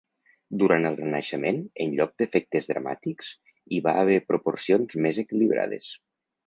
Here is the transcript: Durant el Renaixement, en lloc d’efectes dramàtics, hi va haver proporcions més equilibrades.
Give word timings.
Durant 0.61 0.87
el 0.89 0.95
Renaixement, 1.01 1.59
en 1.85 1.93
lloc 1.99 2.15
d’efectes 2.21 2.71
dramàtics, 2.73 3.31
hi 3.75 3.83
va 3.89 3.97
haver 4.05 4.21
proporcions 4.33 5.01
més 5.07 5.27
equilibrades. 5.29 5.97